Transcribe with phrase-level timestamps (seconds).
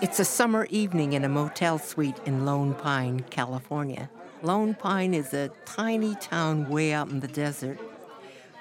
[0.00, 4.10] It's a summer evening in a motel suite in Lone Pine, California.
[4.42, 7.78] Lone Pine is a tiny town way out in the desert.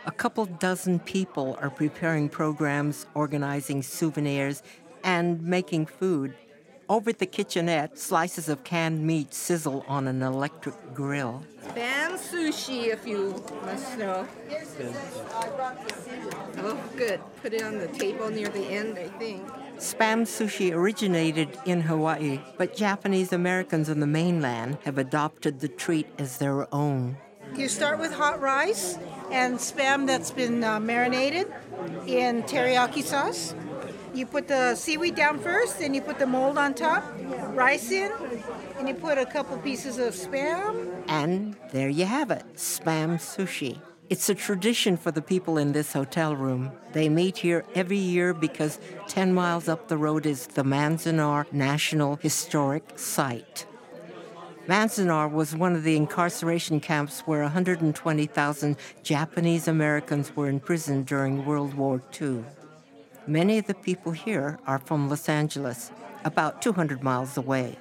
[0.05, 4.63] A couple dozen people are preparing programs, organizing souvenirs,
[5.04, 6.33] and making food.
[6.89, 11.43] Over the kitchenette, slices of canned meat sizzle on an electric grill.
[11.67, 14.25] Spam sushi, if you must know.
[16.59, 17.20] Oh, good.
[17.41, 19.45] Put it on the table near the end, I think.
[19.77, 26.07] Spam sushi originated in Hawaii, but Japanese Americans on the mainland have adopted the treat
[26.17, 27.17] as their own.
[27.54, 28.98] You start with hot rice
[29.29, 31.51] and spam that's been uh, marinated
[32.05, 33.54] in teriyaki sauce.
[34.17, 37.03] You put the seaweed down first, then you put the mold on top,
[37.49, 38.12] rice in,
[38.80, 41.03] and you put a couple pieces of spam.
[41.07, 43.80] And there you have it spam sushi.
[44.09, 46.71] It's a tradition for the people in this hotel room.
[46.93, 52.15] They meet here every year because 10 miles up the road is the Manzanar National
[52.15, 53.68] Historic Site.
[54.68, 61.76] Manzanar was one of the incarceration camps where 120,000 Japanese Americans were imprisoned during World
[61.76, 62.43] War II.
[63.29, 65.91] Many of the people here are from Los Angeles,
[66.23, 67.78] about 200 miles away.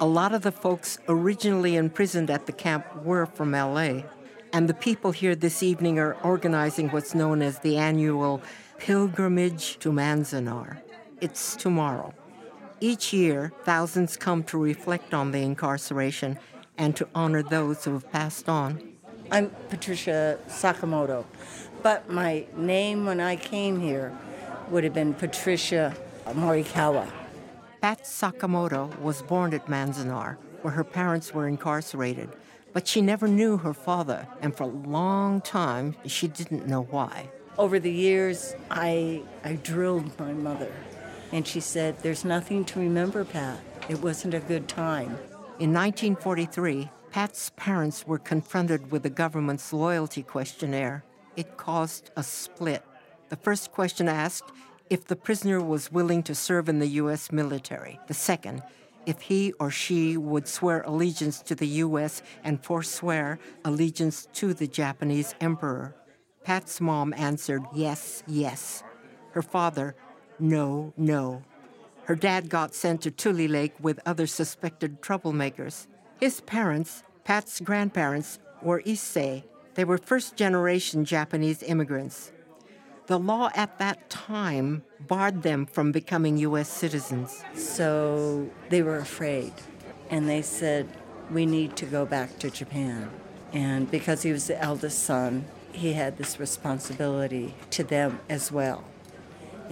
[0.00, 4.04] A lot of the folks originally imprisoned at the camp were from LA,
[4.50, 8.40] and the people here this evening are organizing what's known as the annual
[8.78, 10.78] Pilgrimage to Manzanar.
[11.20, 12.14] It's tomorrow.
[12.80, 16.38] Each year, thousands come to reflect on the incarceration
[16.78, 18.94] and to honor those who have passed on.
[19.30, 21.26] I'm Patricia Sakamoto,
[21.82, 24.16] but my name when I came here
[24.72, 25.94] would have been Patricia
[26.28, 27.06] Morikawa.
[27.82, 32.30] Pat Sakamoto was born at Manzanar, where her parents were incarcerated,
[32.72, 37.28] but she never knew her father, and for a long time she didn't know why.
[37.58, 40.72] Over the years, I, I drilled my mother
[41.32, 43.58] and she said, There's nothing to remember, Pat.
[43.90, 45.18] It wasn't a good time.
[45.58, 51.04] In 1943, Pat's parents were confronted with the government's loyalty questionnaire.
[51.36, 52.82] It caused a split.
[53.32, 54.52] The first question asked
[54.90, 57.32] if the prisoner was willing to serve in the U.S.
[57.32, 57.98] military.
[58.06, 58.62] The second,
[59.06, 62.20] if he or she would swear allegiance to the U.S.
[62.44, 65.96] and forswear allegiance to the Japanese emperor.
[66.44, 68.84] Pat's mom answered yes, yes.
[69.30, 69.96] Her father
[70.38, 71.42] no, no.
[72.04, 75.86] Her dad got sent to Tule Lake with other suspected troublemakers.
[76.20, 79.44] His parents, Pat's grandparents, were Issei.
[79.72, 82.30] They were first generation Japanese immigrants.
[83.06, 86.68] The law at that time barred them from becoming U.S.
[86.68, 87.44] citizens.
[87.54, 89.52] So they were afraid.
[90.10, 90.88] And they said,
[91.30, 93.10] We need to go back to Japan.
[93.52, 98.84] And because he was the eldest son, he had this responsibility to them as well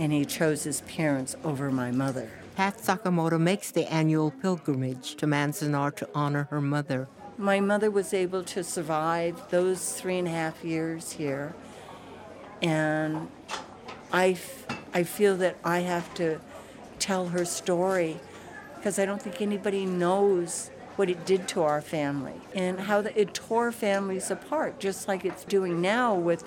[0.01, 2.31] and he chose his parents over my mother.
[2.57, 7.09] Pat Sakamoto makes the annual pilgrimage to Manzanar to honor her mother.
[7.37, 11.55] My mother was able to survive those three and a half years here,
[12.63, 13.29] and
[14.13, 14.37] I,
[14.93, 16.41] I feel that I have to
[16.99, 18.21] tell her story
[18.77, 23.19] because I don't think anybody knows what it did to our family and how the,
[23.19, 26.45] it tore families apart, just like it's doing now with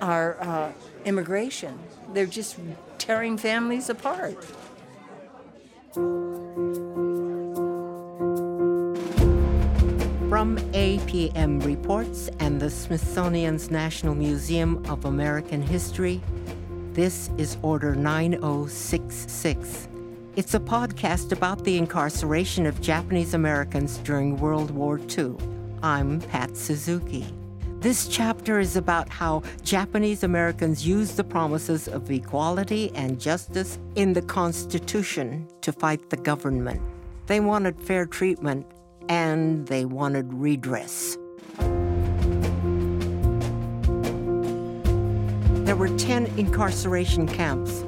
[0.00, 0.72] our uh,
[1.04, 1.78] immigration.
[2.12, 2.58] They're just
[2.98, 4.44] tearing families apart.
[10.44, 16.20] From APM Reports and the Smithsonian's National Museum of American History,
[16.92, 19.88] this is Order 9066.
[20.36, 25.34] It's a podcast about the incarceration of Japanese Americans during World War II.
[25.82, 27.24] I'm Pat Suzuki.
[27.80, 34.12] This chapter is about how Japanese Americans used the promises of equality and justice in
[34.12, 36.82] the Constitution to fight the government.
[37.28, 38.66] They wanted fair treatment
[39.08, 41.16] and they wanted redress.
[45.64, 47.84] There were 10 incarceration camps.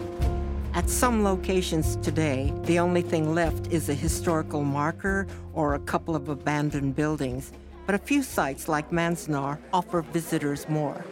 [0.75, 6.15] At some locations today, the only thing left is a historical marker or a couple
[6.15, 7.53] of abandoned buildings
[7.87, 11.05] but a few sites like Manzanar offer visitors more.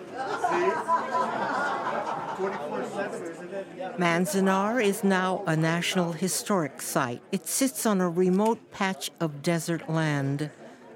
[3.99, 7.23] Manzanar is now a National Historic Site.
[7.33, 10.51] It sits on a remote patch of desert land.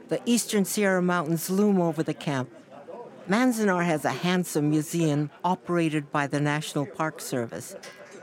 [0.09, 2.51] The eastern Sierra Mountains loom over the camp.
[3.29, 7.77] Manzanar has a handsome museum operated by the National Park Service.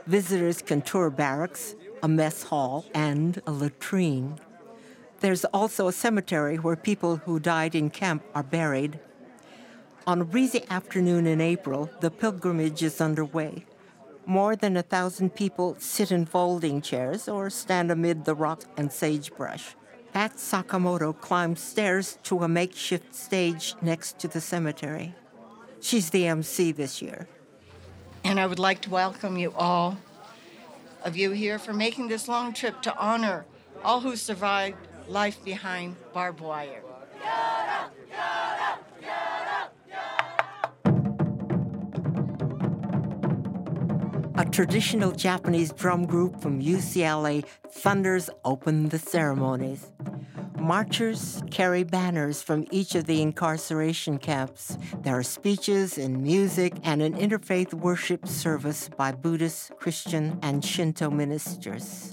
[0.06, 4.38] Visitors can tour barracks, a mess hall, and a latrine.
[5.20, 9.00] There's also a cemetery where people who died in camp are buried.
[10.08, 13.66] On a breezy afternoon in April, the pilgrimage is underway.
[14.24, 18.92] More than a thousand people sit in folding chairs or stand amid the rock and
[18.92, 19.74] sagebrush.
[20.12, 25.12] Pat Sakamoto climbs stairs to a makeshift stage next to the cemetery.
[25.80, 27.26] She's the MC this year.
[28.22, 29.98] And I would like to welcome you all
[31.02, 33.44] of you here for making this long trip to honor
[33.82, 34.76] all who survived
[35.08, 36.82] life behind barbed wire.
[38.95, 38.95] A
[44.50, 49.90] traditional Japanese drum group from UCLA thunders open the ceremonies.
[50.58, 54.76] Marchers carry banners from each of the incarceration camps.
[55.02, 61.10] There are speeches and music and an interfaith worship service by Buddhist, Christian, and Shinto
[61.10, 62.12] ministers.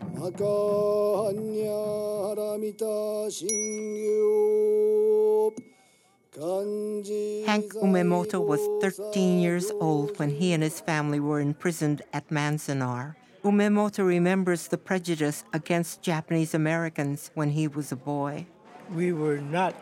[6.35, 13.15] Hank Umemoto was 13 years old when he and his family were imprisoned at Manzanar.
[13.43, 18.47] Umemoto remembers the prejudice against Japanese Americans when he was a boy.
[18.89, 19.75] We were not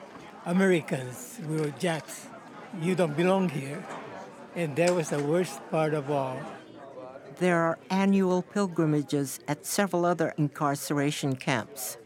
[0.45, 2.27] Americans, we were Japs.
[2.81, 3.85] You don't belong here.
[4.53, 6.37] And that was the worst part of all.
[7.39, 11.97] There are annual pilgrimages at several other incarceration camps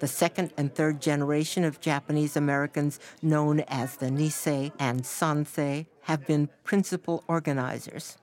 [0.00, 6.26] the second and third generation of Japanese Americans known as the Nisei and Sansei have
[6.26, 8.18] been principal organizers.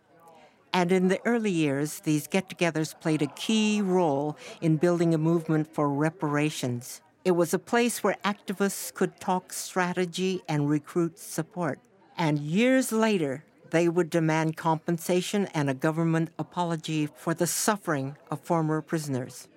[0.73, 5.19] And in the early years, these get togethers played a key role in building a
[5.19, 7.01] movement for reparations.
[7.23, 11.79] It was a place where activists could talk strategy and recruit support.
[12.17, 18.39] And years later, they would demand compensation and a government apology for the suffering of
[18.39, 19.47] former prisoners.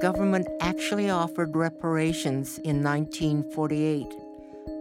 [0.00, 4.06] Government actually offered reparations in 1948,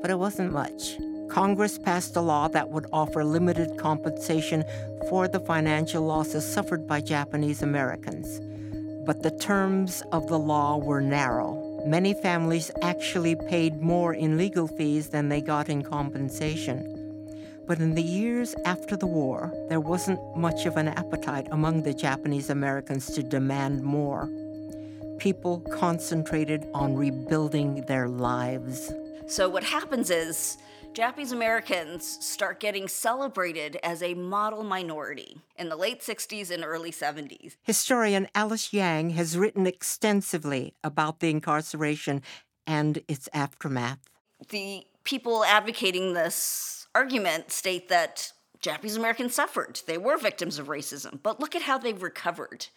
[0.01, 0.97] but it wasn't much.
[1.29, 4.63] Congress passed a law that would offer limited compensation
[5.09, 8.41] for the financial losses suffered by Japanese Americans.
[9.05, 11.81] But the terms of the law were narrow.
[11.85, 16.91] Many families actually paid more in legal fees than they got in compensation.
[17.67, 21.93] But in the years after the war, there wasn't much of an appetite among the
[21.93, 24.29] Japanese Americans to demand more
[25.17, 28.91] people concentrated on rebuilding their lives.
[29.27, 30.57] So, what happens is
[30.93, 36.91] Japanese Americans start getting celebrated as a model minority in the late 60s and early
[36.91, 37.57] 70s.
[37.63, 42.21] Historian Alice Yang has written extensively about the incarceration
[42.65, 43.99] and its aftermath.
[44.49, 48.31] The people advocating this argument state that
[48.61, 49.81] Japanese Americans suffered.
[49.85, 52.67] They were victims of racism, but look at how they've recovered.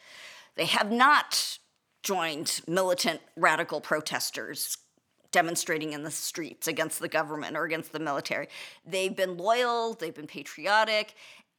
[0.56, 1.57] They have not
[2.02, 4.76] joined militant radical protesters
[5.30, 8.48] demonstrating in the streets against the government or against the military.
[8.86, 11.14] They've been loyal, they've been patriotic,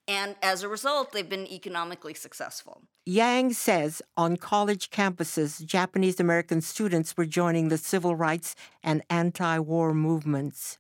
[0.07, 2.81] and as a result, they've been economically successful.
[3.05, 9.59] Yang says on college campuses, Japanese American students were joining the civil rights and anti
[9.59, 10.79] war movements.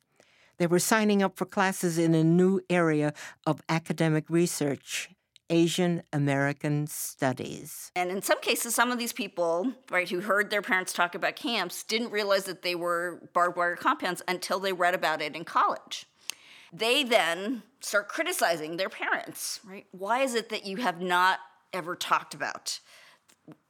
[0.57, 3.13] They were signing up for classes in a new area
[3.45, 5.09] of academic research
[5.49, 7.91] Asian American Studies.
[7.95, 11.35] And in some cases, some of these people, right, who heard their parents talk about
[11.35, 15.43] camps didn't realize that they were barbed wire compounds until they read about it in
[15.43, 16.05] college.
[16.71, 19.87] They then start criticizing their parents, right?
[19.91, 21.39] Why is it that you have not
[21.73, 22.79] ever talked about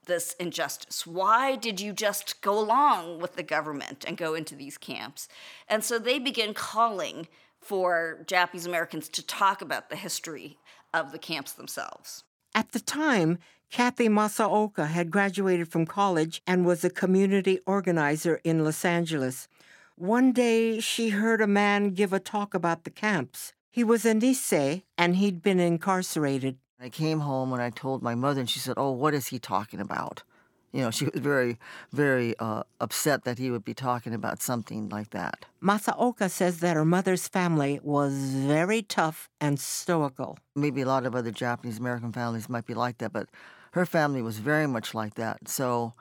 [0.06, 1.08] this injustice?
[1.08, 5.30] Why did you just go along with the government and go into these camps?
[5.70, 7.28] And so they begin calling
[7.62, 10.58] for Japanese Americans to talk about the history
[10.94, 12.24] of the camps themselves.
[12.56, 13.38] At the time,
[13.72, 19.48] Kathy Masaoka had graduated from college and was a community organizer in Los Angeles.
[19.96, 23.54] One day, she heard a man give a talk about the camps.
[23.70, 26.58] He was a Nisei, and he'd been incarcerated.
[26.80, 29.38] I came home and I told my mother, and she said, Oh, what is he
[29.38, 30.24] talking about?
[30.72, 31.58] You know, she was very,
[31.92, 35.46] very uh, upset that he would be talking about something like that.
[35.64, 40.38] Masaoka says that her mother's family was very tough and stoical.
[40.56, 43.30] Maybe a lot of other Japanese American families might be like that, but
[43.72, 45.48] her family was very much like that.
[45.48, 45.94] So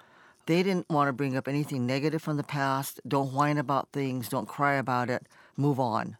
[0.46, 3.00] they didn't want to bring up anything negative from the past.
[3.06, 6.16] Don't whine about things, don't cry about it, move on.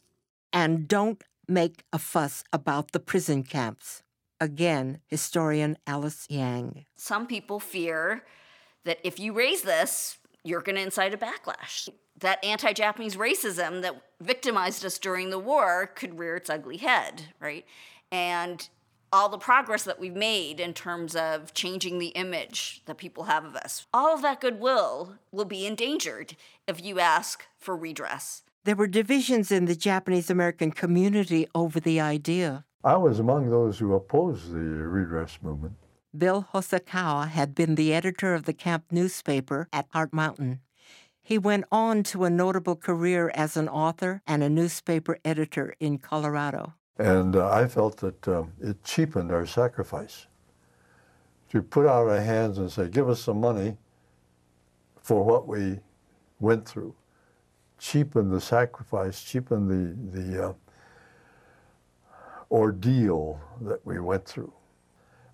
[0.53, 4.03] And don't make a fuss about the prison camps.
[4.41, 6.87] Again, historian Alice Yang.
[6.97, 8.25] Some people fear
[8.85, 11.89] that if you raise this, you're going to incite a backlash.
[12.21, 17.35] That anti Japanese racism that victimized us during the war could rear its ugly head,
[17.41, 17.65] right?
[18.11, 18.69] And
[19.13, 23.45] all the progress that we've made in terms of changing the image that people have
[23.45, 28.43] of us, all of that goodwill will be endangered if you ask for redress.
[28.65, 32.65] There were divisions in the Japanese American community over the idea.
[32.85, 35.75] I was among those who opposed the redress movement.
[36.17, 40.61] Bill Hosokawa had been the editor of the camp newspaper at Heart Mountain.
[41.21, 45.99] He went on to a notable career as an author and a newspaper editor in
[45.99, 46.75] Colorado.
[46.97, 50.27] And uh, I felt that um, it cheapened our sacrifice
[51.51, 53.77] to put out our hands and say, give us some money
[55.03, 55.81] for what we
[56.41, 56.95] went through.
[57.79, 60.53] Cheapen the sacrifice, cheapen the, the uh,
[62.51, 64.53] ordeal that we went through.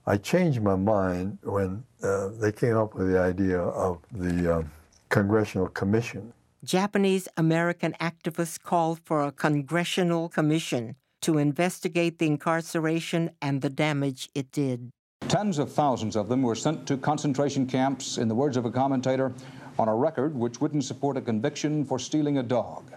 [0.06, 4.62] I changed my mind when uh, they came up with the idea of the uh,
[5.08, 6.32] Congressional Commission.
[6.62, 14.28] Japanese American activists called for a congressional commission to investigate the incarceration and the damage
[14.34, 14.90] it did.
[15.28, 18.70] Tens of thousands of them were sent to concentration camps, in the words of a
[18.70, 19.32] commentator,
[19.78, 22.92] on a record which wouldn't support a conviction for stealing a dog.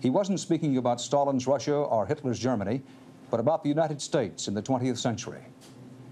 [0.00, 2.82] He wasn't speaking about Stalin's Russia or Hitler's Germany,
[3.30, 5.40] but about the United States in the 20th century.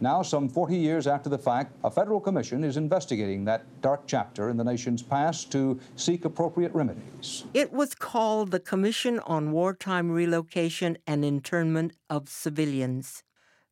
[0.00, 4.50] Now, some 40 years after the fact, a federal commission is investigating that dark chapter
[4.50, 7.44] in the nation's past to seek appropriate remedies.
[7.54, 13.22] It was called the Commission on Wartime Relocation and Internment of Civilians.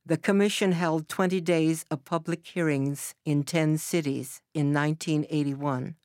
[0.06, 5.96] The commission held 20 days of public hearings in 10 cities in 1981.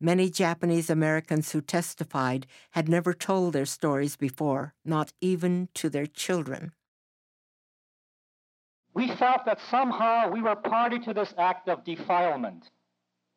[0.00, 6.06] Many Japanese Americans who testified had never told their stories before, not even to their
[6.06, 6.72] children.
[8.92, 12.70] We felt that somehow we were party to this act of defilement,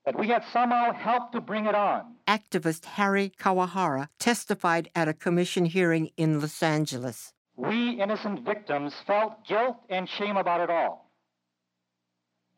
[0.06, 2.16] that we had somehow helped to bring it on.
[2.28, 7.34] Activist Harry Kawahara testified at a commission hearing in Los Angeles.
[7.56, 11.07] We innocent victims felt guilt and shame about it all.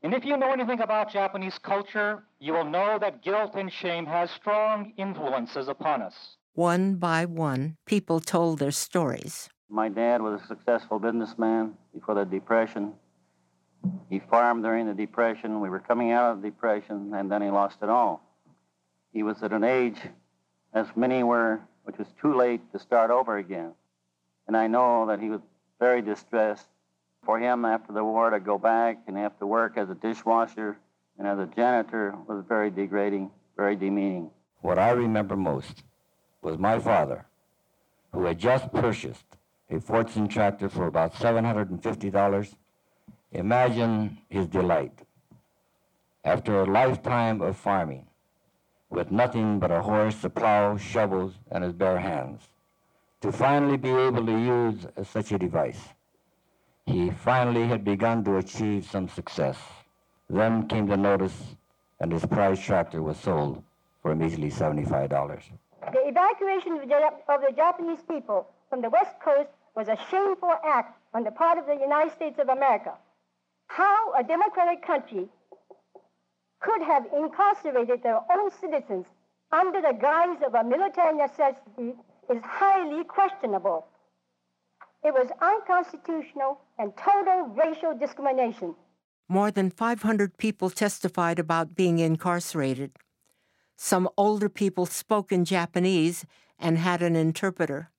[0.02, 4.06] And if you know anything about Japanese culture, you will know that guilt and shame
[4.06, 6.38] has strong influences upon us.
[6.54, 9.50] One by one, people told their stories.
[9.70, 12.94] My dad was a successful businessman before the Depression.
[14.10, 15.60] He farmed during the Depression.
[15.60, 18.22] We were coming out of the Depression, and then he lost it all.
[19.12, 20.00] He was at an age,
[20.74, 23.74] as many were, which was too late to start over again.
[24.48, 25.42] And I know that he was
[25.80, 26.68] very distressed
[27.24, 30.78] for him after the war to go back and have to work as a dishwasher
[31.18, 34.32] and as a janitor was very degrading, very demeaning.
[34.62, 35.84] What I remember most
[36.42, 37.26] was my father,
[38.14, 39.26] who had just purchased
[39.70, 42.56] a Fordson tractor for about $750.
[43.32, 45.00] Imagine his delight.
[46.24, 48.08] After a lifetime of farming,
[48.90, 52.42] with nothing but a horse, a plow, shovels, and his bare hands,
[53.22, 55.80] to finally be able to use such a device
[56.90, 59.58] he finally had begun to achieve some success.
[60.28, 61.56] Then came the notice,
[62.00, 63.64] and his prize tractor was sold
[64.02, 65.10] for a measly $75.
[65.94, 71.24] The evacuation of the Japanese people from the West Coast was a shameful act on
[71.24, 72.94] the part of the United States of America.
[73.68, 75.28] How a democratic country
[76.60, 79.06] could have incarcerated their own citizens
[79.52, 81.94] under the guise of a military necessity
[82.30, 83.86] is highly questionable.
[85.04, 88.76] It was unconstitutional and total racial discrimination.
[89.30, 92.92] More than 500 people testified about being incarcerated.
[93.78, 96.26] Some older people spoke in Japanese
[96.58, 97.92] and had an interpreter.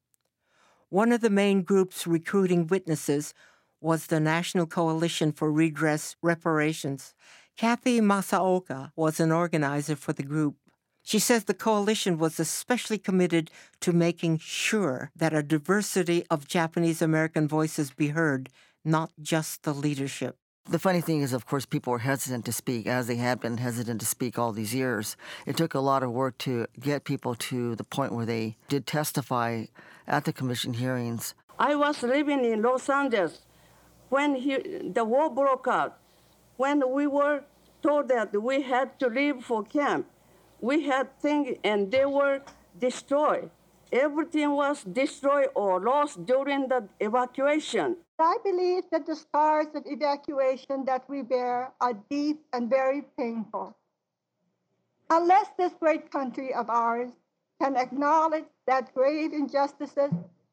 [0.91, 3.33] One of the main groups recruiting witnesses
[3.81, 7.15] was the National Coalition for Redress Reparations.
[7.57, 10.57] Kathy Masaoka was an organizer for the group.
[11.03, 17.03] She says the coalition was especially committed to making sure that a diversity of Japanese
[17.03, 18.49] American voices be heard,
[18.85, 20.37] not just the leadership.
[20.69, 23.57] The funny thing is, of course, people were hesitant to speak, as they had been
[23.57, 25.17] hesitant to speak all these years.
[25.47, 28.87] It took a lot of work to get people to the point where they did
[28.87, 29.65] testify
[30.07, 31.35] at the commission hearings.
[31.59, 33.41] I was living in Los Angeles
[34.11, 34.59] when he,
[34.95, 35.99] the war broke out,
[36.57, 37.43] when we were
[37.83, 40.07] told that we had to leave for camp
[40.61, 42.43] we had things and they were
[42.79, 43.51] destroyed.
[43.93, 47.97] Everything was destroyed or lost during the evacuation.
[48.19, 53.77] I believe that the scars of evacuation that we bear are deep and very painful.
[55.09, 57.11] Unless this great country of ours
[57.61, 60.13] can acknowledge that grave injustices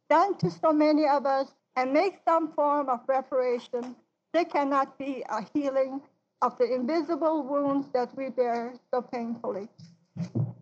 [0.09, 3.95] done to so many of us and make some form of reparation,
[4.33, 6.01] there cannot be a healing
[6.41, 9.67] of the invisible wounds that we bear so painfully.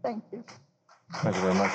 [0.04, 0.44] Thank you.
[1.14, 1.72] Thank you very much.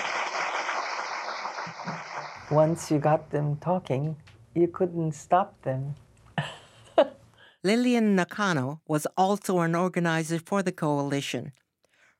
[2.50, 4.16] Once you got them talking,
[4.54, 5.94] you couldn't stop them.
[7.62, 11.52] Lillian Nakano was also an organizer for the coalition.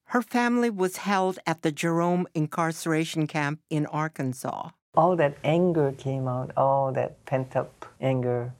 [0.04, 4.70] Her family was held at the Jerome incarceration camp in Arkansas.
[4.94, 8.52] All that anger came out, all that pent up anger.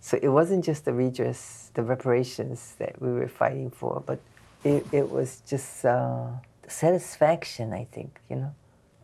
[0.00, 4.20] So it wasn't just the redress, the reparations that we were fighting for, but
[4.64, 6.26] it, it was just uh,
[6.66, 8.54] satisfaction, I think, you know,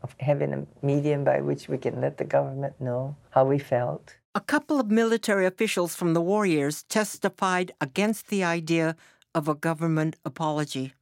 [0.03, 4.17] of having a medium by which we can let the government know how we felt.
[4.35, 8.97] A couple of military officials from the war years testified against the idea
[9.35, 10.95] of a government apology.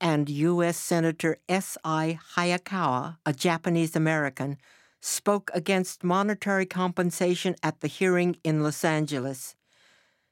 [0.00, 0.76] And U.S.
[0.76, 2.18] Senator S.I.
[2.34, 4.58] Hayakawa, a Japanese American,
[5.00, 9.55] spoke against monetary compensation at the hearing in Los Angeles.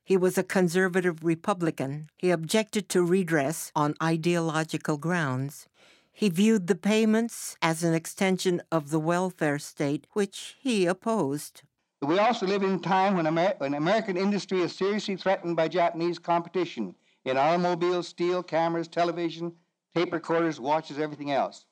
[0.04, 2.11] He was a conservative Republican.
[2.18, 5.66] He objected to redress on ideological grounds.
[6.12, 11.62] He viewed the payments as an extension of the welfare state, which he opposed.
[12.02, 15.68] We also live in a time when, Amer- when American industry is seriously threatened by
[15.68, 16.94] Japanese competition
[17.25, 19.54] in automobiles, steel, cameras, television,
[19.94, 21.64] tape recorders, watches, everything else.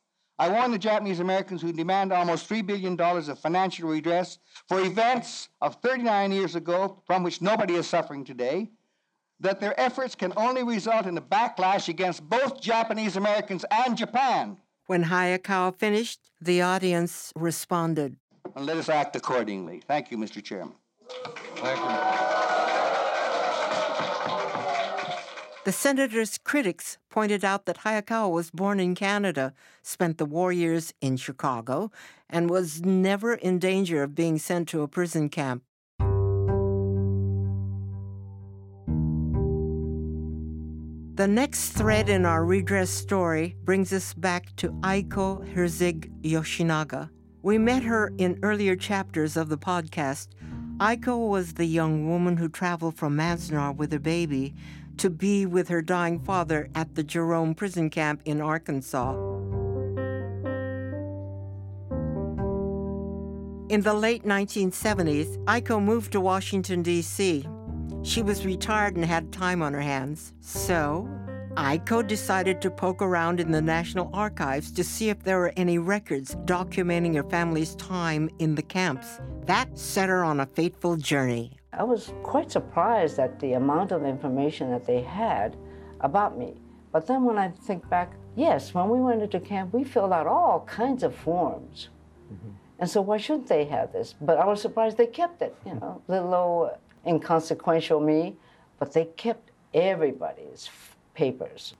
[0.42, 5.50] I warn the Japanese Americans who demand almost $3 billion of financial redress for events
[5.60, 8.68] of 39 years ago from which nobody is suffering today
[9.38, 14.56] that their efforts can only result in a backlash against both Japanese Americans and Japan.
[14.88, 18.16] When Hayakawa finished, the audience responded.
[18.56, 19.80] And let us act accordingly.
[19.86, 20.42] Thank you, Mr.
[20.42, 20.74] Chairman.
[21.54, 22.31] Thank you.
[25.64, 30.92] The senator's critics pointed out that Hayakawa was born in Canada, spent the war years
[31.00, 31.92] in Chicago,
[32.28, 35.62] and was never in danger of being sent to a prison camp.
[41.14, 47.08] The next thread in our redress story brings us back to Aiko Herzig Yoshinaga.
[47.42, 50.28] We met her in earlier chapters of the podcast.
[50.78, 54.54] Aiko was the young woman who traveled from Manzanar with her baby
[54.98, 59.12] to be with her dying father at the Jerome prison camp in Arkansas.
[63.68, 67.46] In the late 1970s, Aiko moved to Washington, D.C.
[68.02, 70.34] She was retired and had time on her hands.
[70.40, 71.08] So,
[71.56, 75.78] Aiko decided to poke around in the National Archives to see if there were any
[75.78, 79.20] records documenting her family's time in the camps.
[79.46, 81.61] That set her on a fateful journey.
[81.72, 85.56] I was quite surprised at the amount of information that they had
[86.00, 86.54] about me.
[86.92, 90.26] But then when I think back, yes, when we went into camp, we filled out
[90.26, 91.88] all kinds of forms.
[92.32, 92.50] Mm-hmm.
[92.78, 94.14] And so why shouldn't they have this?
[94.20, 96.70] But I was surprised they kept it, you know, little old
[97.06, 98.36] inconsequential me,
[98.78, 100.68] but they kept everybody's
[101.14, 101.74] papers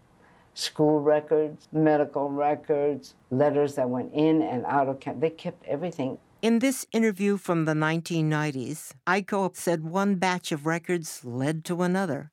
[0.55, 5.21] school records, medical records, letters that went in and out of camp.
[5.21, 6.19] They kept everything.
[6.43, 12.33] In this interview from the 1990s, Aiko said one batch of records led to another.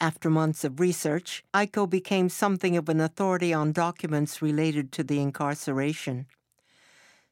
[0.00, 5.20] After months of research, Aiko became something of an authority on documents related to the
[5.20, 6.24] incarceration.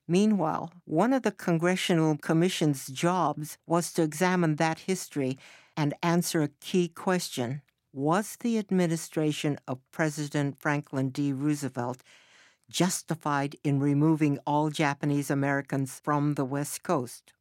[0.07, 5.39] Meanwhile, one of the Congressional Commission's jobs was to examine that history
[5.79, 7.63] and answer a key question
[7.95, 11.33] Was the administration of President Franklin D.
[11.33, 12.03] Roosevelt
[12.71, 17.35] justified in removing all Japanese Americans from the West Coast?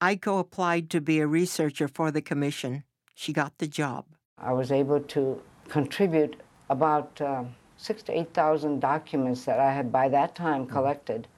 [0.00, 2.84] Aiko applied to be a researcher for the commission.
[3.14, 4.06] She got the job.
[4.38, 7.44] I was able to contribute about uh,
[7.76, 11.28] six to 8,000 documents that I had by that time collected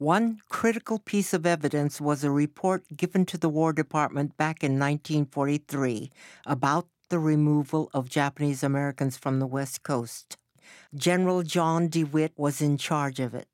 [0.00, 4.78] one critical piece of evidence was a report given to the War Department back in
[4.78, 6.10] 1943
[6.46, 10.38] about the removal of Japanese Americans from the West Coast.
[10.94, 13.48] General John DeWitt was in charge of it.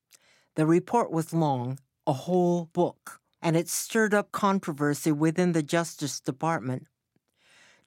[0.54, 6.20] The report was long, a whole book, and it stirred up controversy within the Justice
[6.20, 6.86] Department.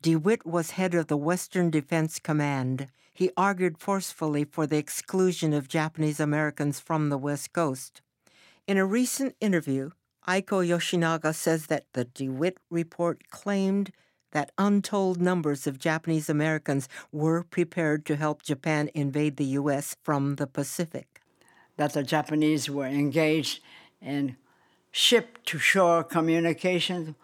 [0.01, 2.87] DeWitt was head of the Western Defense Command.
[3.11, 8.01] He argued forcefully for the exclusion of Japanese Americans from the West Coast.
[8.67, 9.89] In a recent interview,
[10.27, 13.91] Aiko Yoshinaga says that the DeWitt report claimed
[14.31, 19.95] that untold numbers of Japanese Americans were prepared to help Japan invade the U.S.
[20.03, 21.21] from the Pacific.
[21.77, 23.61] That the Japanese were engaged
[24.01, 24.37] in
[24.91, 27.15] ship to shore communications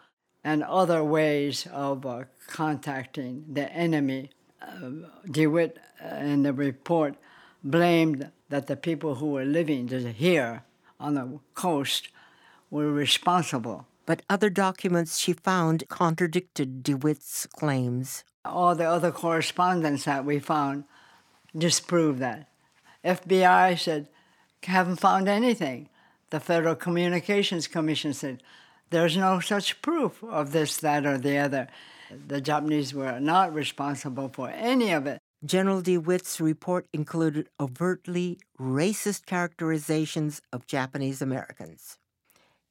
[0.43, 4.29] and other ways of uh, contacting the enemy.
[4.61, 7.15] Uh, DeWitt, uh, in the report,
[7.63, 10.63] blamed that the people who were living here
[10.99, 12.09] on the coast
[12.69, 13.87] were responsible.
[14.05, 18.23] But other documents she found contradicted DeWitt's claims.
[18.43, 20.83] All the other correspondence that we found
[21.57, 22.47] disproved that.
[23.03, 24.07] FBI said,
[24.63, 25.89] haven't found anything.
[26.29, 28.41] The Federal Communications Commission said,
[28.89, 31.67] there's no such proof of this, that, or the other.
[32.27, 35.19] The Japanese were not responsible for any of it.
[35.43, 41.97] General DeWitt's report included overtly racist characterizations of Japanese Americans.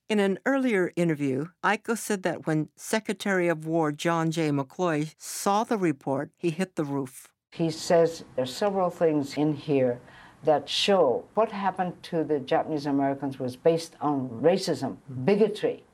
[0.06, 4.50] In an earlier interview, Aiko said that when Secretary of War John J.
[4.50, 7.28] McCloy saw the report, he hit the roof.
[7.52, 9.98] He says there are several things in here
[10.42, 15.24] that show what happened to the Japanese Americans was based on racism, mm-hmm.
[15.24, 15.84] bigotry.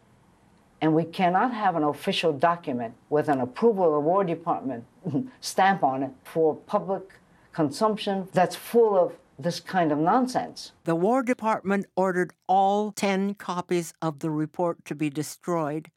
[0.81, 4.85] And we cannot have an official document with an approval of the War Department
[5.41, 7.13] stamp on it for public
[7.53, 9.13] consumption that's full of
[9.43, 10.73] this kind of nonsense.
[10.85, 15.91] The War Department ordered all 10 copies of the report to be destroyed,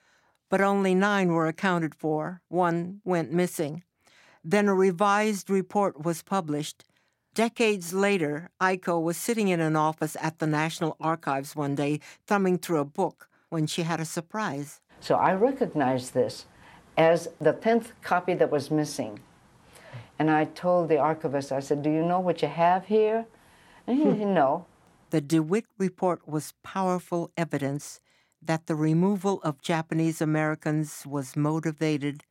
[0.50, 2.42] but only nine were accounted for.
[2.48, 3.84] One went missing.
[4.44, 6.84] Then a revised report was published.
[7.34, 12.60] Decades later, Aiko was sitting in an office at the National Archives one day, thumbing
[12.60, 14.82] through a book, when she had a surprise.
[15.00, 16.46] So I recognized this
[16.98, 19.20] as the 10th copy that was missing.
[20.24, 23.26] And I told the archivist, I said, Do you know what you have here?
[23.86, 24.66] And he didn't know.
[25.10, 28.00] The DeWitt report was powerful evidence
[28.42, 32.24] that the removal of Japanese Americans was motivated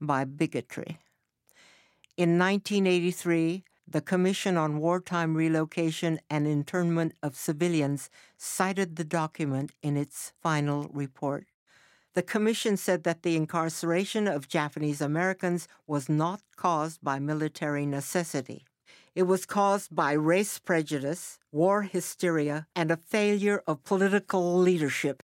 [0.00, 1.00] by bigotry.
[2.16, 9.98] In 1983, the Commission on Wartime Relocation and Internment of Civilians cited the document in
[9.98, 11.44] its final report.
[12.14, 18.64] The Commission said that the incarceration of Japanese Americans was not caused by military necessity.
[19.16, 25.24] It was caused by race prejudice, war hysteria, and a failure of political leadership.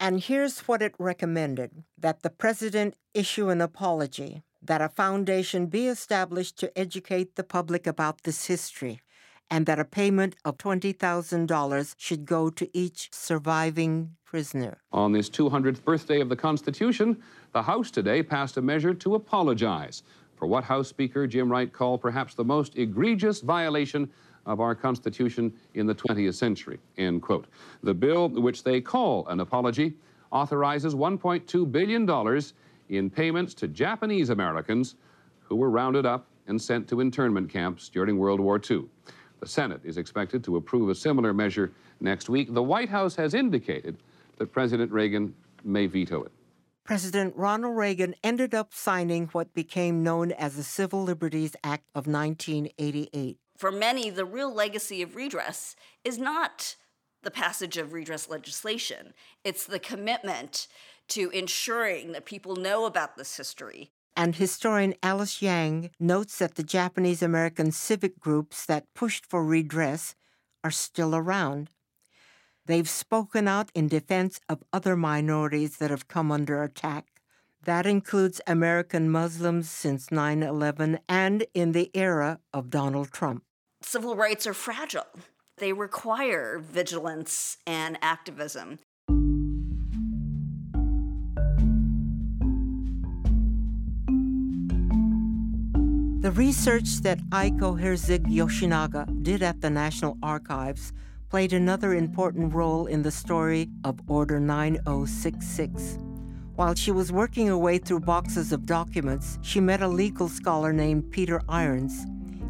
[0.00, 5.88] And here's what it recommended that the President issue an apology that a foundation be
[5.88, 9.00] established to educate the public about this history,
[9.50, 14.78] and that a payment of $20,000 should go to each surviving prisoner.
[14.92, 17.16] On this 200th birthday of the Constitution,
[17.52, 20.02] the House today passed a measure to apologize
[20.36, 24.10] for what House Speaker Jim Wright called perhaps the most egregious violation
[24.46, 27.46] of our Constitution in the 20th century, end quote.
[27.82, 29.94] The bill, which they call an apology,
[30.30, 32.42] authorizes $1.2 billion
[32.88, 34.96] in payments to Japanese Americans
[35.40, 38.84] who were rounded up and sent to internment camps during World War II.
[39.40, 42.52] The Senate is expected to approve a similar measure next week.
[42.52, 43.96] The White House has indicated
[44.38, 46.32] that President Reagan may veto it.
[46.84, 52.06] President Ronald Reagan ended up signing what became known as the Civil Liberties Act of
[52.06, 53.38] 1988.
[53.56, 56.76] For many, the real legacy of redress is not
[57.22, 59.12] the passage of redress legislation,
[59.44, 60.68] it's the commitment
[61.08, 63.90] to ensuring that people know about this history.
[64.18, 70.16] And historian Alice Yang notes that the Japanese American civic groups that pushed for redress
[70.64, 71.70] are still around.
[72.66, 77.20] They've spoken out in defense of other minorities that have come under attack.
[77.62, 83.44] That includes American Muslims since 9 11 and in the era of Donald Trump.
[83.82, 85.06] Civil rights are fragile,
[85.58, 88.80] they require vigilance and activism.
[96.28, 100.92] The research that Aiko Herzig Yoshinaga did at the National Archives
[101.30, 105.96] played another important role in the story of Order 9066.
[106.54, 110.70] While she was working her way through boxes of documents, she met a legal scholar
[110.70, 112.04] named Peter Irons.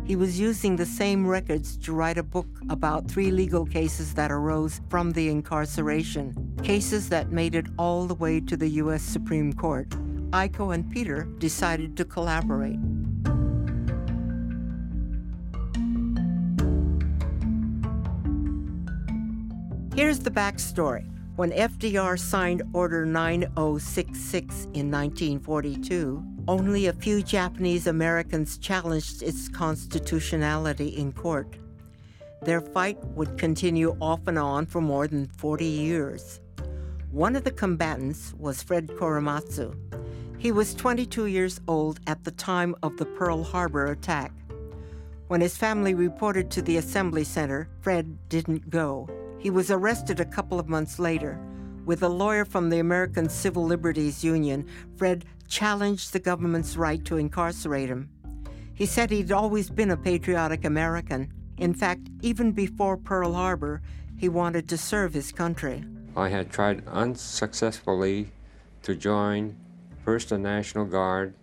[0.05, 4.33] He was using the same records to write a book about three legal cases that
[4.33, 9.03] arose from the incarceration, cases that made it all the way to the U.S.
[9.03, 9.89] Supreme Court.
[10.33, 12.81] Aiko and Peter decided to collaborate.
[19.99, 21.05] Here's the backstory.
[21.35, 30.91] When FDR signed Order 9066 in 1942, only a few Japanese Americans challenged its constitutionality
[30.91, 31.59] in court.
[32.43, 36.39] Their fight would continue off and on for more than 40 years.
[37.11, 39.75] One of the combatants was Fred Korematsu.
[40.39, 44.31] He was 22 years old at the time of the Pearl Harbor attack.
[45.27, 49.09] When his family reported to the Assembly Center, Fred didn't go.
[49.39, 51.41] He was arrested a couple of months later.
[51.85, 57.17] With a lawyer from the American Civil Liberties Union, Fred challenged the government's right to
[57.17, 58.11] incarcerate him.
[58.75, 61.33] He said he'd always been a patriotic American.
[61.57, 63.83] In fact, even before Pearl Harbor,
[64.17, 65.85] he wanted to serve his country.
[66.17, 68.31] I had tried unsuccessfully
[68.83, 69.57] to join
[70.05, 71.35] first the National Guard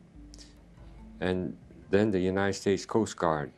[1.20, 1.58] and
[1.90, 3.52] then the United States Coast Guard.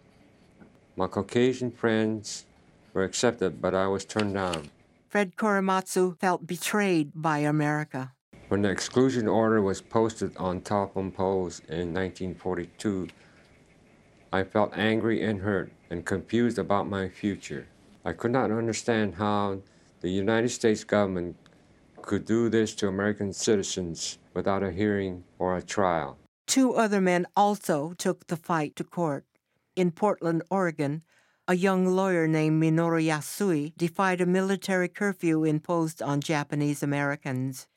[0.95, 2.46] My Caucasian friends
[2.93, 4.69] were accepted, but I was turned down.
[5.09, 8.13] Fred Korematsu felt betrayed by America.
[8.49, 13.09] When the exclusion order was posted on telephone poles in 1942,
[14.31, 17.67] I felt angry and hurt and confused about my future.
[18.05, 19.59] I could not understand how
[20.01, 21.35] the United States government
[22.01, 26.17] could do this to American citizens without a hearing or a trial.
[26.45, 29.25] Two other men also took the fight to court.
[29.75, 31.03] In Portland, Oregon,
[31.49, 37.67] a young lawyer named Minoru Yasui defied a military curfew imposed on Japanese Americans.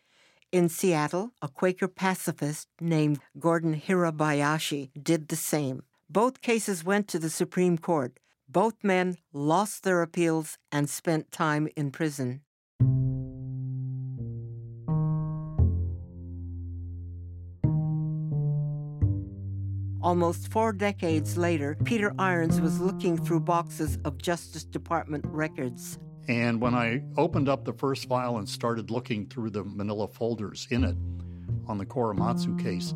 [0.50, 5.84] In Seattle, a Quaker pacifist named Gordon Hirabayashi did the same.
[6.08, 8.18] Both cases went to the Supreme Court.
[8.48, 12.40] Both men lost their appeals and spent time in prison.
[20.10, 26.00] Almost four decades later, Peter Irons was looking through boxes of Justice Department records.
[26.26, 30.66] And when I opened up the first file and started looking through the manila folders
[30.70, 30.96] in it
[31.68, 32.92] on the Korematsu case,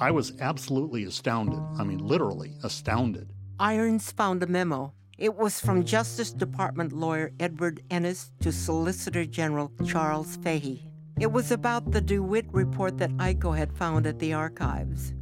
[0.00, 1.60] I was absolutely astounded.
[1.78, 3.28] I mean, literally astounded.
[3.60, 4.94] Irons found a memo.
[5.18, 10.80] It was from Justice Department lawyer Edward Ennis to Solicitor General Charles Fahy.
[11.20, 15.12] It was about the DeWitt report that Aiko had found at the archives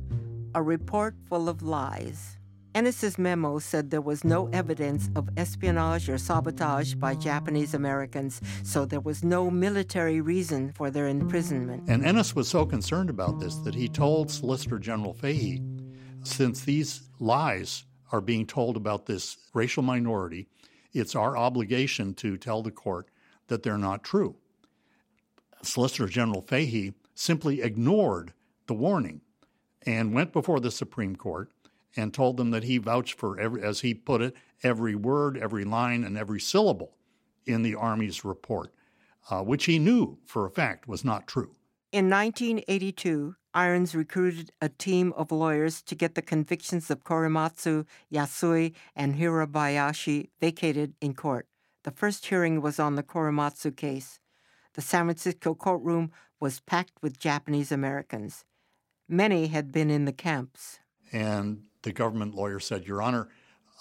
[0.54, 2.36] a report full of lies.
[2.74, 8.86] Ennis's memo said there was no evidence of espionage or sabotage by Japanese Americans, so
[8.86, 11.82] there was no military reason for their imprisonment.
[11.88, 15.62] And Ennis was so concerned about this that he told Solicitor General Fahy,
[16.24, 20.48] since these lies are being told about this racial minority,
[20.94, 23.08] it's our obligation to tell the court
[23.48, 24.36] that they're not true.
[25.62, 28.32] Solicitor General Fahy simply ignored
[28.66, 29.20] the warning
[29.86, 31.50] and went before the Supreme Court
[31.96, 35.64] and told them that he vouched for, every, as he put it, every word, every
[35.64, 36.96] line, and every syllable
[37.46, 38.72] in the Army's report,
[39.30, 41.54] uh, which he knew for a fact was not true.
[41.90, 48.72] In 1982, Irons recruited a team of lawyers to get the convictions of Korematsu, Yasui,
[48.96, 51.46] and Hirabayashi vacated in court.
[51.84, 54.20] The first hearing was on the Korematsu case.
[54.72, 58.44] The San Francisco courtroom was packed with Japanese Americans.
[59.08, 60.78] Many had been in the camps.
[61.12, 63.28] And the government lawyer said, Your Honor,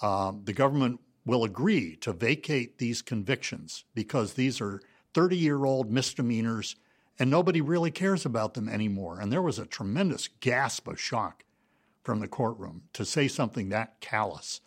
[0.02, 4.80] uh, the government will agree to vacate these convictions because these are
[5.14, 6.76] 30 year old misdemeanors
[7.18, 9.20] and nobody really cares about them anymore.
[9.20, 11.44] And there was a tremendous gasp of shock
[12.02, 14.60] from the courtroom to say something that callous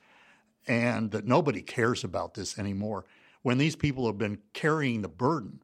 [0.68, 3.06] and that nobody cares about this anymore
[3.42, 5.62] when these people have been carrying the burden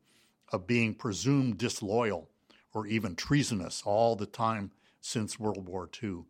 [0.52, 2.30] of being presumed disloyal
[2.74, 4.72] or even treasonous all the time
[5.02, 6.24] since World War II.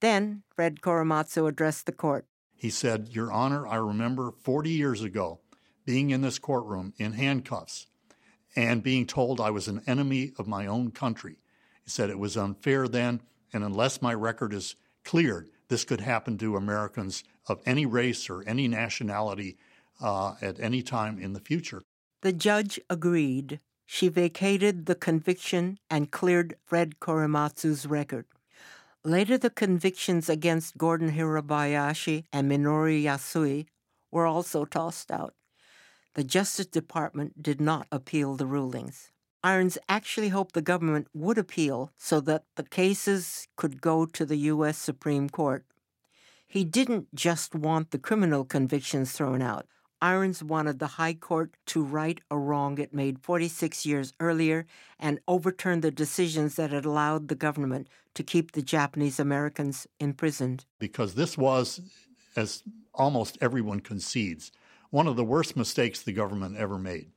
[0.00, 2.26] Then Fred Korematsu addressed the court.
[2.54, 5.40] He said, Your Honor, I remember 40 years ago
[5.84, 7.86] being in this courtroom in handcuffs
[8.56, 11.38] and being told I was an enemy of my own country.
[11.82, 13.20] He said it was unfair then,
[13.52, 18.42] and unless my record is cleared, this could happen to Americans of any race or
[18.46, 19.58] any nationality
[20.00, 21.82] uh, at any time in the future.
[22.22, 23.60] The judge agreed.
[23.86, 28.26] She vacated the conviction and cleared Fred Korematsu's record.
[29.04, 33.66] Later, the convictions against Gordon Hirabayashi and Minoru Yasui
[34.10, 35.34] were also tossed out.
[36.14, 39.10] The Justice Department did not appeal the rulings.
[39.42, 44.36] Irons actually hoped the government would appeal so that the cases could go to the
[44.36, 44.78] U.S.
[44.78, 45.66] Supreme Court.
[46.46, 49.66] He didn't just want the criminal convictions thrown out.
[50.04, 54.66] Irons wanted the High Court to right a wrong it made 46 years earlier
[55.00, 60.66] and overturn the decisions that had allowed the government to keep the Japanese Americans imprisoned.
[60.78, 61.80] Because this was,
[62.36, 62.62] as
[62.92, 64.52] almost everyone concedes,
[64.90, 67.10] one of the worst mistakes the government ever made.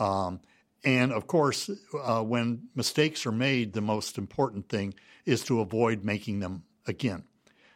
[0.00, 0.40] Um,
[0.84, 1.70] and of course,
[2.02, 4.94] uh, when mistakes are made, the most important thing
[5.26, 7.22] is to avoid making them again,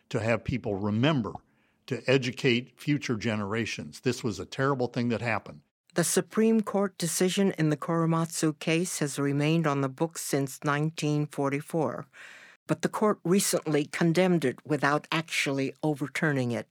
[0.08, 1.34] to have people remember
[1.90, 3.98] to educate future generations.
[4.02, 5.62] This was a terrible thing that happened.
[5.94, 12.06] The Supreme Court decision in the Korematsu case has remained on the books since 1944,
[12.68, 16.68] but the court recently condemned it without actually overturning it.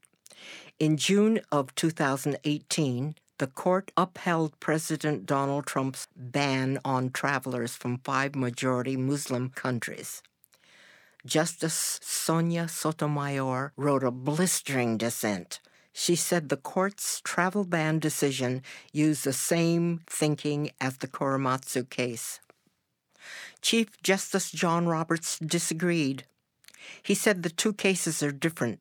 [0.79, 8.35] In June of 2018, the court upheld President Donald Trump's ban on travelers from five
[8.35, 10.23] majority Muslim countries.
[11.25, 15.59] Justice Sonia Sotomayor wrote a blistering dissent.
[15.91, 18.61] She said the court's travel ban decision
[18.93, 22.39] used the same thinking as the Korematsu case.
[23.61, 26.23] Chief Justice John Roberts disagreed.
[27.03, 28.79] He said the two cases are different.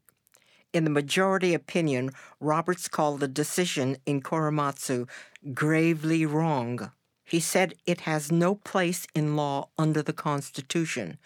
[0.72, 5.08] In the majority opinion, Roberts called the decision in Korematsu
[5.54, 6.92] gravely wrong.
[7.24, 11.18] He said it has no place in law under the Constitution,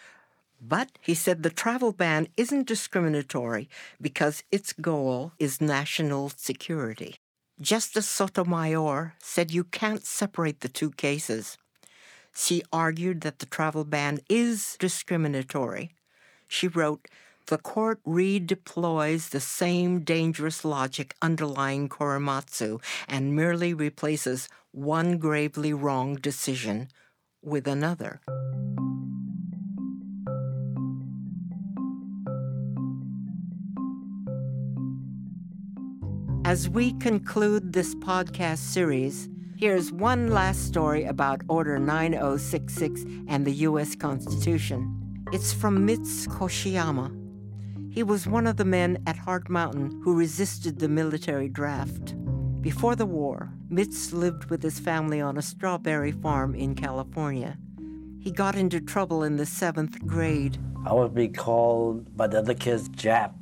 [0.65, 3.69] But he said the travel ban isn't discriminatory
[4.01, 7.17] because its goal is national security.
[7.61, 11.59] Justice Sotomayor said you can't separate the two cases.
[12.33, 15.91] She argued that the travel ban is discriminatory.
[16.47, 17.09] She wrote,
[17.47, 26.15] the court redeploys the same dangerous logic underlying Korematsu and merely replaces one gravely wrong
[26.15, 26.89] decision
[27.43, 28.21] with another.
[36.53, 43.55] As we conclude this podcast series, here's one last story about Order 9066 and the
[43.69, 43.97] U.S.
[43.97, 45.25] Constitution.
[45.33, 47.09] It's from Mitz Koshiyama.
[47.91, 52.15] He was one of the men at Heart Mountain who resisted the military draft.
[52.61, 57.57] Before the war, Mitz lived with his family on a strawberry farm in California.
[58.21, 60.59] He got into trouble in the seventh grade.
[60.85, 63.33] I would be called by the other kids Jap.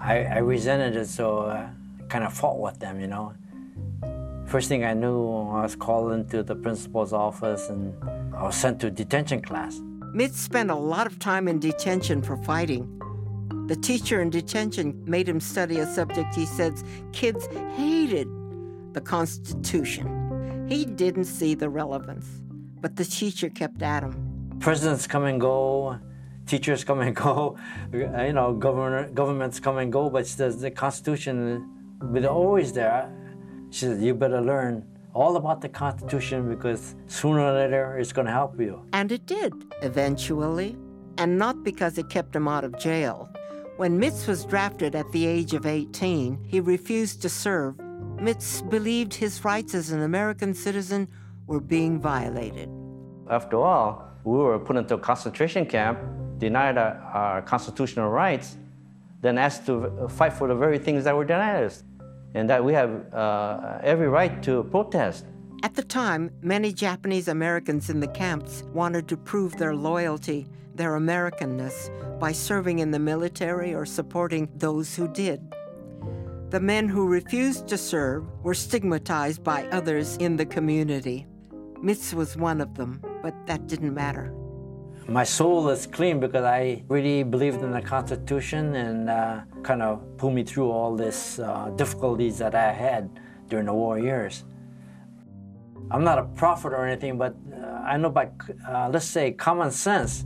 [0.00, 1.68] I, I resented it, so uh,
[2.08, 3.34] kind of fought with them, you know.
[4.46, 7.94] First thing I knew, I was called into the principal's office and
[8.34, 9.80] I was sent to detention class.
[10.14, 12.92] Mitz spent a lot of time in detention for fighting.
[13.66, 18.28] The teacher in detention made him study a subject he says kids hated
[18.94, 20.66] the Constitution.
[20.68, 22.26] He didn't see the relevance,
[22.80, 24.56] but the teacher kept at him.
[24.60, 25.98] Presidents come and go,
[26.46, 27.58] teachers come and go,
[27.92, 31.68] you know, governor, governments come and go, but the Constitution
[32.00, 33.10] was always there.
[33.70, 38.26] She said, You better learn all about the Constitution because sooner or later it's going
[38.26, 38.82] to help you.
[38.92, 40.76] And it did, eventually,
[41.18, 43.28] and not because it kept him out of jail.
[43.78, 47.76] When Mitz was drafted at the age of 18, he refused to serve.
[48.16, 51.08] Mitz believed his rights as an American citizen
[51.46, 52.70] were being violated.
[53.28, 55.98] After all, we were put into a concentration camp,
[56.38, 58.56] denied our, our constitutional rights,
[59.26, 61.84] then asked to fight for the very things that were denied us,
[62.34, 65.26] and that we have uh, every right to protest.
[65.62, 70.92] At the time, many Japanese Americans in the camps wanted to prove their loyalty their
[70.92, 75.54] Americanness by serving in the military or supporting those who did.
[76.50, 81.26] The men who refused to serve were stigmatized by others in the community.
[81.82, 84.32] Mitz was one of them, but that didn't matter.
[85.08, 90.02] My soul is clean because I really believed in the Constitution and uh, kind of
[90.16, 93.08] pulled me through all these uh, difficulties that I had
[93.48, 94.42] during the war years.
[95.92, 98.30] I'm not a prophet or anything, but uh, I know by,
[98.68, 100.24] uh, let's say, common sense,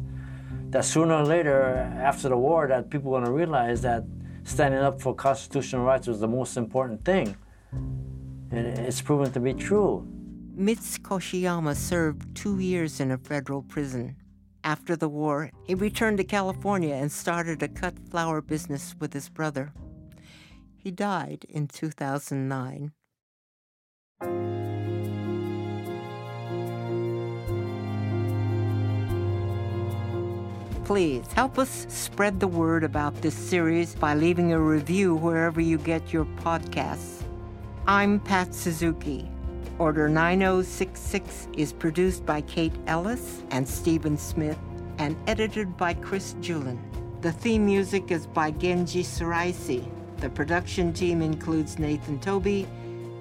[0.71, 4.05] that sooner or later, after the war, that people are going to realize that
[4.45, 7.37] standing up for constitutional rights was the most important thing.
[7.73, 10.09] And it's proven to be true.
[10.57, 14.17] Mitz Koshiyama served two years in a federal prison.
[14.63, 19.29] After the war, he returned to California and started a cut flower business with his
[19.29, 19.73] brother.
[20.77, 22.93] He died in 2009.
[30.85, 35.79] Please help us spread the word about this series by leaving a review wherever you
[35.79, 37.23] get your podcasts.
[37.87, 39.31] I'm Pat Suzuki.
[39.79, 44.59] Order 9066 is produced by Kate Ellis and Stephen Smith
[44.99, 46.79] and edited by Chris Julin.
[47.23, 49.87] The theme music is by Genji Siraisi.
[50.19, 52.67] The production team includes Nathan Toby,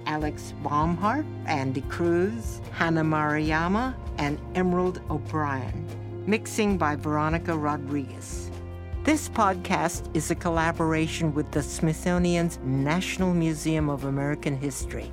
[0.06, 5.86] Alex Baumhardt, Andy Cruz, Hannah Mariyama, and Emerald O'Brien.
[6.26, 8.52] Mixing by Veronica Rodriguez.
[9.04, 15.12] This podcast is a collaboration with the Smithsonian's National Museum of American History.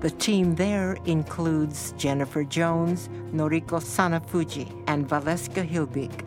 [0.00, 6.24] The team there includes Jennifer Jones, Noriko Sanefuji, and Valeska Hilbig.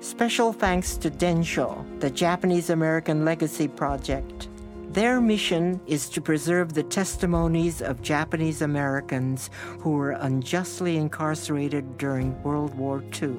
[0.00, 4.48] Special thanks to Densho, the Japanese American Legacy Project.
[4.92, 12.42] Their mission is to preserve the testimonies of Japanese Americans who were unjustly incarcerated during
[12.42, 13.36] World War II.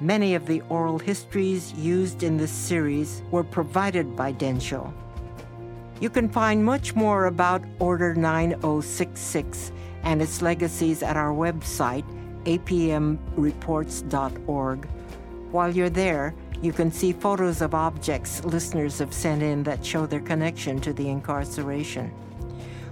[0.00, 4.92] Many of the oral histories used in this series were provided by Densho.
[6.02, 9.70] You can find much more about Order 9066
[10.02, 12.02] and its legacies at our website,
[12.42, 14.88] apmreports.org.
[15.52, 20.06] While you're there, you can see photos of objects listeners have sent in that show
[20.06, 22.12] their connection to the incarceration.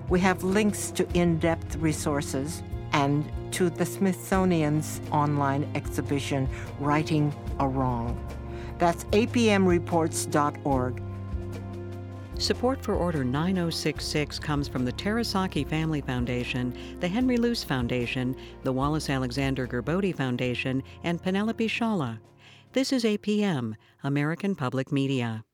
[0.09, 6.49] We have links to in depth resources and to the Smithsonian's online exhibition,
[6.79, 8.17] Righting a Wrong.
[8.79, 11.10] That's apmreports.org.
[12.41, 18.73] Support for Order 9066 comes from the Terasaki Family Foundation, the Henry Luce Foundation, the
[18.73, 22.19] Wallace Alexander Gerbode Foundation, and Penelope Shawla.
[22.73, 23.75] This is APM,
[24.05, 25.45] American Public Media.